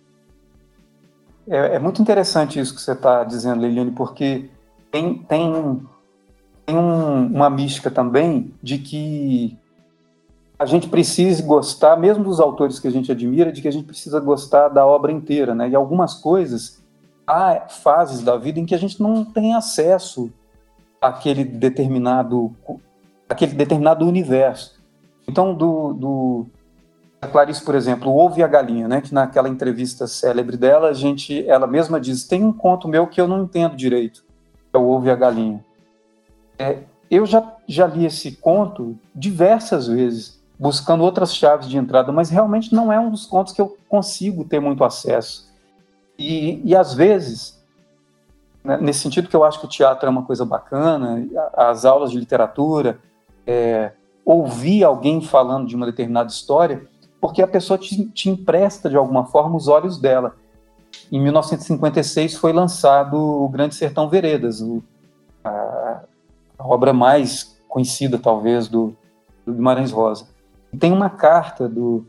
[1.49, 4.49] É, é muito interessante isso que você está dizendo, Leiliane, porque
[4.91, 5.83] tem, tem,
[6.65, 9.59] tem um, uma mística também de que
[10.59, 13.87] a gente precisa gostar, mesmo dos autores que a gente admira, de que a gente
[13.87, 15.69] precisa gostar da obra inteira, né?
[15.69, 16.81] E algumas coisas,
[17.27, 20.31] há fases da vida em que a gente não tem acesso
[21.01, 22.55] àquele determinado,
[23.29, 24.81] àquele determinado universo.
[25.27, 26.47] Então, do, do
[27.23, 29.01] a Clarice, por exemplo, o Ovo e a Galinha, né?
[29.01, 33.21] Que naquela entrevista célebre dela, a gente, ela mesma diz, tem um conto meu que
[33.21, 34.25] eu não entendo direito,
[34.73, 35.65] é o Ovo e a Galinha.
[36.59, 42.29] É, eu já, já li esse conto diversas vezes buscando outras chaves de entrada, mas
[42.29, 45.49] realmente não é um dos contos que eu consigo ter muito acesso.
[46.19, 47.65] E, e às vezes,
[48.65, 52.11] né, nesse sentido que eu acho que o teatro é uma coisa bacana, as aulas
[52.11, 52.99] de literatura,
[53.47, 53.93] é,
[54.25, 56.91] ouvir alguém falando de uma determinada história,
[57.23, 60.35] porque a pessoa te, te empresta de alguma forma os olhos dela.
[61.11, 64.83] Em 1956 foi lançado o Grande Sertão Veredas, o,
[65.45, 66.03] a,
[66.59, 68.97] a, obra mais conhecida, talvez, do,
[69.47, 70.27] do Guimarães Rosa.
[70.73, 72.05] E tem uma carta do,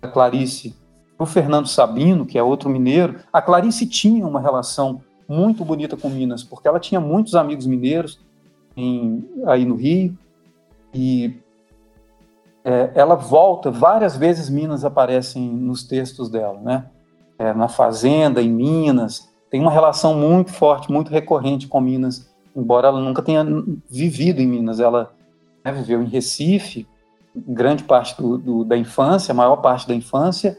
[0.00, 0.74] da Clarice
[1.14, 3.20] para o Fernando Sabino, que é outro mineiro.
[3.30, 8.18] A Clarice tinha uma relação muito bonita com Minas, porque ela tinha muitos amigos mineiros
[8.74, 10.16] em, aí no Rio.
[10.94, 11.43] E
[12.64, 16.86] é, ela volta, várias vezes Minas aparecem nos textos dela, né?
[17.38, 19.30] É, na Fazenda, em Minas.
[19.50, 23.44] Tem uma relação muito forte, muito recorrente com Minas, embora ela nunca tenha
[23.90, 24.80] vivido em Minas.
[24.80, 25.12] Ela
[25.62, 26.86] né, viveu em Recife,
[27.36, 30.58] grande parte do, do, da infância, a maior parte da infância,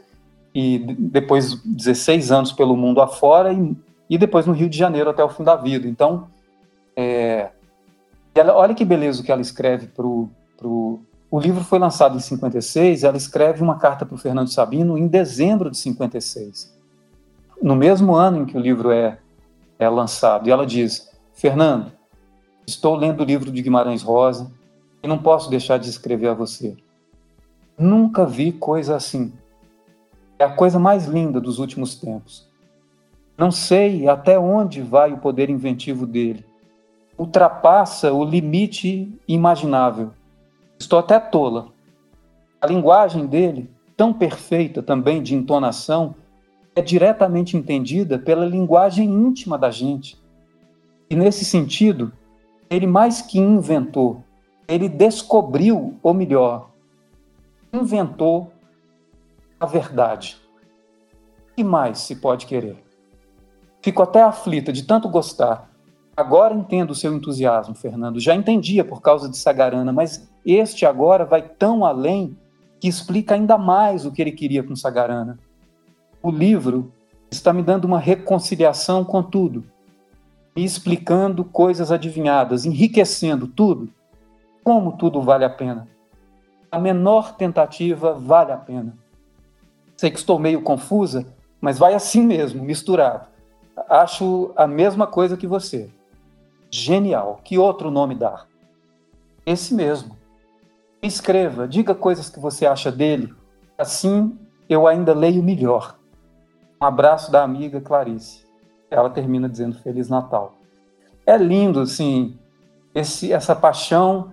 [0.54, 3.76] e depois 16 anos pelo mundo afora, e,
[4.08, 5.88] e depois no Rio de Janeiro até o fim da vida.
[5.88, 6.28] Então,
[6.94, 7.50] é,
[8.34, 10.30] ela, olha que beleza o que ela escreve para o.
[11.30, 15.08] O livro foi lançado em 56, ela escreve uma carta para o Fernando Sabino em
[15.08, 16.74] dezembro de 56.
[17.60, 19.18] No mesmo ano em que o livro é,
[19.78, 20.48] é lançado.
[20.48, 21.90] E ela diz: Fernando,
[22.66, 24.50] estou lendo o livro de Guimarães Rosa,
[25.02, 26.76] e não posso deixar de escrever a você.
[27.78, 29.32] Nunca vi coisa assim.
[30.38, 32.48] É a coisa mais linda dos últimos tempos.
[33.36, 36.44] Não sei até onde vai o poder inventivo dele.
[37.18, 40.12] Ultrapassa o limite imaginável.
[40.78, 41.68] Estou até tola.
[42.60, 46.14] A linguagem dele, tão perfeita também de entonação,
[46.74, 50.18] é diretamente entendida pela linguagem íntima da gente.
[51.08, 52.12] E nesse sentido,
[52.68, 54.22] ele mais que inventou,
[54.68, 56.70] ele descobriu, ou melhor,
[57.72, 58.52] inventou
[59.58, 60.36] a verdade.
[61.50, 62.84] O que mais se pode querer?
[63.80, 65.70] Fico até aflita de tanto gostar.
[66.16, 68.18] Agora entendo o seu entusiasmo, Fernando.
[68.18, 72.36] Já entendia por causa de Sagarana, mas este agora vai tão além
[72.80, 75.38] que explica ainda mais o que ele queria com Sagarana.
[76.22, 76.92] O livro
[77.30, 79.64] está me dando uma reconciliação com tudo,
[80.54, 83.88] me explicando coisas adivinhadas, enriquecendo tudo
[84.62, 85.86] como tudo vale a pena.
[86.70, 88.96] A menor tentativa vale a pena.
[89.96, 91.26] Sei que estou meio confusa,
[91.60, 93.26] mas vai assim mesmo, misturado.
[93.88, 95.90] Acho a mesma coisa que você.
[96.70, 97.40] Genial.
[97.44, 98.46] Que outro nome dar?
[99.44, 100.16] Esse mesmo.
[101.02, 103.34] Escreva, diga coisas que você acha dele.
[103.78, 105.98] Assim eu ainda leio melhor.
[106.80, 108.44] Um abraço da amiga Clarice.
[108.90, 110.54] Ela termina dizendo Feliz Natal.
[111.24, 112.38] É lindo, assim,
[112.94, 114.32] esse, essa paixão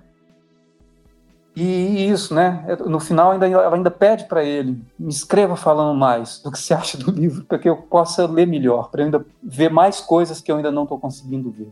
[1.55, 2.65] e isso, né?
[2.85, 6.73] No final, ainda, ela ainda pede para ele: me escreva falando mais do que você
[6.73, 10.41] acha do livro, para que eu possa ler melhor, para eu ainda ver mais coisas
[10.41, 11.71] que eu ainda não estou conseguindo ver.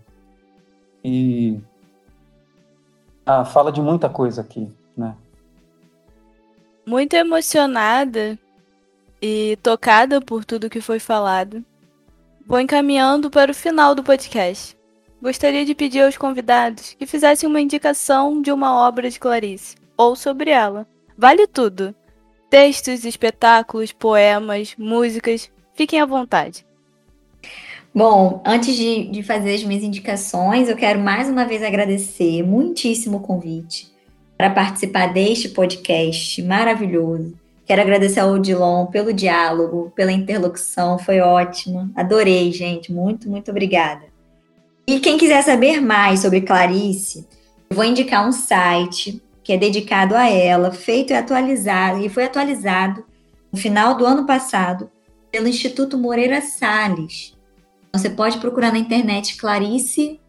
[1.04, 1.60] E
[3.26, 4.72] ah, fala de muita coisa aqui,
[5.02, 5.16] né?
[6.86, 8.38] Muito emocionada
[9.22, 11.64] e tocada por tudo que foi falado.
[12.48, 14.76] Vou encaminhando para o final do podcast
[15.22, 20.16] gostaria de pedir aos convidados que fizessem uma indicação de uma obra de Clarice, ou
[20.16, 20.88] sobre ela.
[21.18, 21.94] Vale tudo.
[22.50, 26.66] Textos, espetáculos, poemas, músicas, fiquem à vontade.
[27.94, 33.18] Bom, antes de, de fazer as minhas indicações, eu quero mais uma vez agradecer muitíssimo
[33.18, 33.91] o convite
[34.42, 37.36] para participar deste podcast maravilhoso.
[37.64, 41.92] Quero agradecer ao Odilon pelo diálogo, pela interlocução, foi ótimo.
[41.96, 42.92] Adorei, gente.
[42.92, 44.02] Muito, muito obrigada.
[44.88, 47.28] E quem quiser saber mais sobre Clarice,
[47.70, 53.06] vou indicar um site que é dedicado a ela, feito e atualizado, e foi atualizado
[53.52, 54.90] no final do ano passado
[55.32, 57.38] pelo Instituto Moreira Salles.
[57.94, 60.20] Você pode procurar na internet Clarice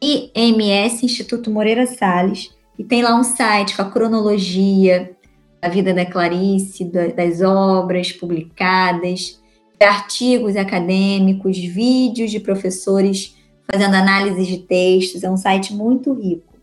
[0.00, 2.56] IMS Instituto Moreira Salles.
[2.78, 5.16] E tem lá um site com a cronologia
[5.60, 9.42] da vida da Clarice, das obras publicadas,
[9.80, 13.36] artigos acadêmicos, vídeos de professores
[13.70, 15.24] fazendo análise de textos.
[15.24, 16.54] É um site muito rico.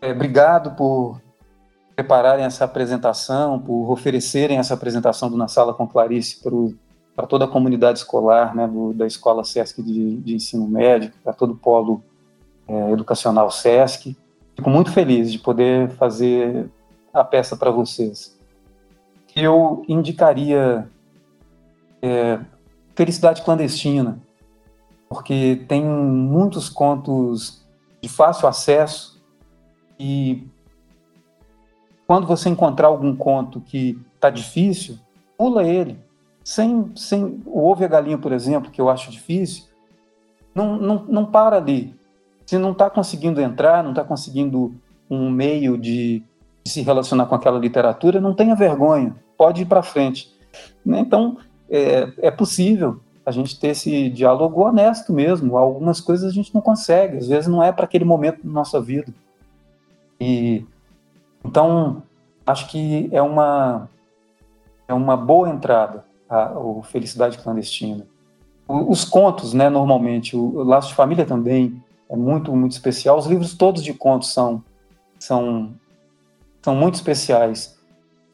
[0.00, 1.20] É, obrigado por
[1.94, 6.40] prepararem essa apresentação, por oferecerem essa apresentação do Na Sala com Clarice
[7.14, 11.32] para toda a comunidade escolar né, do, da Escola SESC de, de Ensino Médio, para
[11.32, 12.02] todo o polo
[12.66, 14.16] é, educacional SESC.
[14.56, 16.70] Fico muito feliz de poder fazer
[17.12, 18.38] a peça para vocês.
[19.34, 20.88] Eu indicaria
[22.00, 22.38] é,
[22.94, 24.18] Felicidade Clandestina,
[25.08, 27.64] porque tem muitos contos
[28.00, 29.20] de fácil acesso
[29.98, 30.46] e
[32.06, 34.98] quando você encontrar algum conto que está difícil,
[35.36, 35.98] pula ele.
[36.44, 39.64] Sem, sem o Ovo e a Galinha, por exemplo, que eu acho difícil,
[40.54, 41.98] não, não, não para ali.
[42.46, 44.74] Se não está conseguindo entrar, não está conseguindo
[45.08, 46.22] um meio de,
[46.66, 50.32] se relacionar com aquela literatura, não tenha vergonha, pode ir para frente.
[50.84, 51.00] Né?
[51.00, 51.36] Então,
[51.68, 55.56] é, é possível a gente ter esse diálogo honesto mesmo.
[55.56, 58.80] Algumas coisas a gente não consegue, às vezes não é para aquele momento da nossa
[58.80, 59.12] vida.
[60.20, 60.64] E
[61.44, 62.02] então
[62.46, 63.88] acho que é uma
[64.86, 68.06] é uma boa entrada a, Felicidade Clandestina.
[68.66, 73.18] O, os contos, né, normalmente, o Laço de Família também é muito muito especial.
[73.18, 74.62] Os livros todos de contos são
[75.18, 75.74] são
[76.62, 77.78] são muito especiais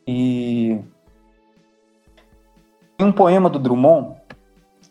[0.07, 0.81] e
[3.01, 4.15] tem um poema do Drummond,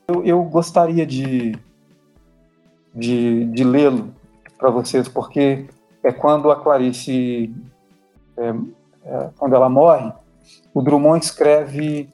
[0.08, 1.56] eu, eu gostaria de,
[2.96, 4.16] de, de lê-lo
[4.58, 5.68] para vocês, porque
[6.02, 7.54] é quando a Clarice,
[8.36, 8.54] é,
[9.06, 10.12] é, quando ela morre,
[10.74, 12.10] o Drummond escreve,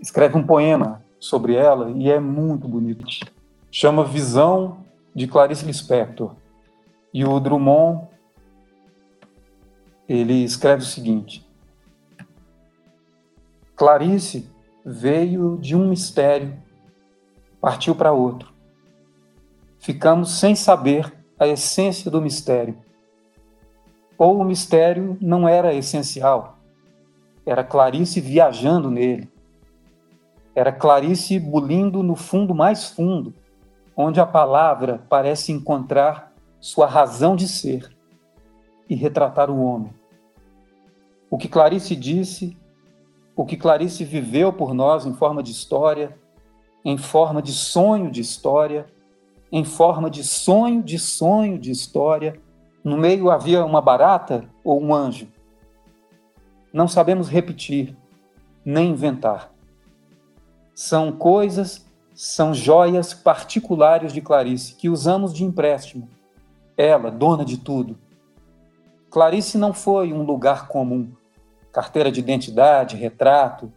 [0.00, 3.04] escreve um poema sobre ela e é muito bonito.
[3.68, 4.78] Chama Visão
[5.14, 6.34] de Clarice Lispector.
[7.12, 8.08] E o Drummond
[10.08, 11.48] ele escreve o seguinte:
[13.76, 14.50] Clarice
[14.84, 16.60] veio de um mistério,
[17.60, 18.52] partiu para outro.
[19.78, 22.76] Ficamos sem saber a essência do mistério.
[24.18, 26.58] Ou o mistério não era essencial,
[27.46, 29.30] era Clarice viajando nele.
[30.54, 33.32] Era Clarice bulindo no fundo mais fundo,
[34.00, 37.94] onde a palavra parece encontrar sua razão de ser
[38.88, 39.92] e retratar o homem.
[41.30, 42.56] O que Clarice disse
[43.36, 46.18] o que Clarice viveu por nós em forma de história,
[46.84, 48.86] em forma de sonho de história,
[49.50, 52.40] em forma de sonho de sonho de história.
[52.84, 55.28] No meio havia uma barata ou um anjo.
[56.72, 57.96] Não sabemos repetir,
[58.64, 59.50] nem inventar.
[60.74, 61.86] São coisas,
[62.22, 66.06] são joias particulares de Clarice que usamos de empréstimo.
[66.76, 67.98] Ela, dona de tudo.
[69.08, 71.10] Clarice não foi um lugar comum
[71.72, 73.72] carteira de identidade, retrato.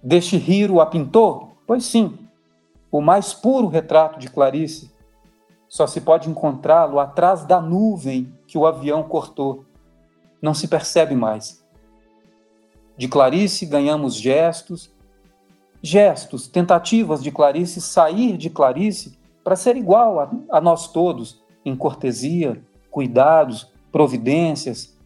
[0.00, 1.56] Deste Hiro a pintou?
[1.66, 2.16] Pois sim,
[2.92, 4.94] o mais puro retrato de Clarice.
[5.68, 9.64] Só se pode encontrá-lo atrás da nuvem que o avião cortou.
[10.40, 11.60] Não se percebe mais.
[12.96, 14.96] De Clarice ganhamos gestos,
[15.82, 21.76] gestos, tentativas de Clarice sair de Clarice para ser igual a, a nós todos, em
[21.76, 24.96] cortesia, cuidados, providências,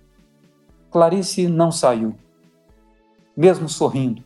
[0.90, 2.14] Clarice não saiu,
[3.36, 4.22] mesmo sorrindo.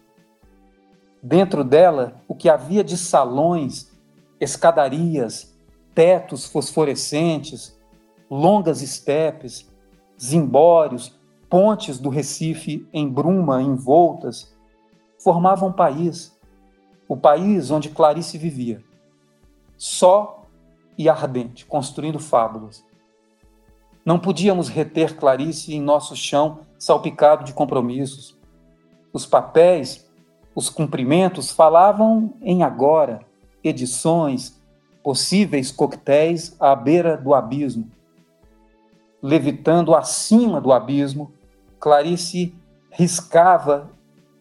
[1.23, 3.93] Dentro dela, o que havia de salões,
[4.41, 5.57] escadarias,
[5.95, 7.79] tetos fosforescentes,
[8.31, 9.71] longas estepes,
[10.21, 11.19] zimbórios,
[11.49, 14.55] pontes do Recife em bruma envoltas,
[15.19, 16.36] formavam um país,
[17.09, 18.83] o país onde Clarice vivia,
[19.77, 20.45] só
[20.97, 22.85] e ardente, construindo fábulas.
[24.05, 28.37] Não podíamos reter Clarice em nosso chão salpicado de compromissos.
[29.13, 30.09] Os papéis,
[30.55, 33.21] os cumprimentos falavam em agora,
[33.63, 34.61] edições,
[35.03, 37.91] possíveis coquetéis à beira do abismo.
[39.23, 41.33] Levitando acima do abismo,
[41.79, 42.55] Clarice
[42.91, 43.91] riscava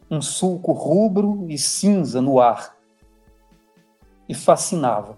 [0.09, 2.75] um sulco rubro e cinza no ar.
[4.27, 5.17] E fascinava.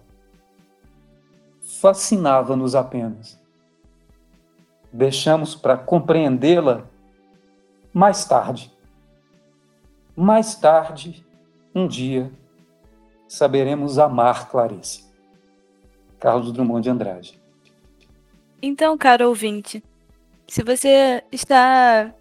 [1.61, 3.39] Fascinava-nos apenas
[4.91, 6.89] deixamos para compreendê-la
[7.93, 8.73] mais tarde.
[10.15, 11.25] Mais tarde,
[11.73, 12.31] um dia,
[13.27, 15.05] saberemos amar Clarice.
[16.19, 17.39] Carlos Drummond de Andrade.
[18.59, 19.83] Então, caro ouvinte,
[20.47, 22.11] se você está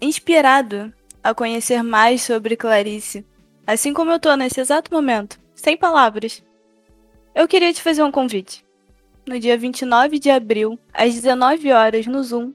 [0.00, 3.24] inspirado a conhecer mais sobre Clarice,
[3.66, 6.42] assim como eu estou nesse exato momento, sem palavras,
[7.34, 8.64] eu queria te fazer um convite.
[9.24, 12.52] no dia 29 de abril, às 19 horas, no Zoom,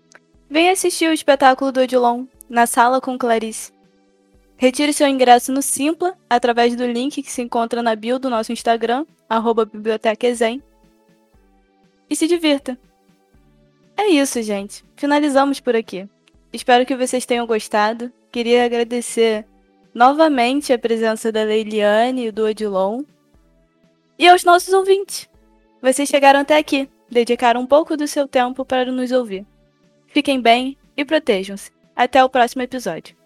[0.49, 3.71] venha assistir o espetáculo do Odilon, na sala com Clarice.
[4.57, 8.51] Retire seu ingresso no Simpla, através do link que se encontra na bio do nosso
[8.51, 10.61] Instagram, arroba bibliotecaexem.
[12.09, 12.77] E se divirta!
[13.95, 14.83] É isso, gente.
[14.95, 16.07] Finalizamos por aqui.
[16.51, 18.11] Espero que vocês tenham gostado.
[18.31, 19.45] Queria agradecer
[19.93, 23.03] novamente a presença da Leiliane e do Odilon.
[24.17, 25.29] E aos nossos ouvintes.
[25.81, 29.45] Vocês chegaram até aqui, dedicaram um pouco do seu tempo para nos ouvir.
[30.07, 31.71] Fiquem bem e protejam-se.
[31.95, 33.16] Até o próximo episódio.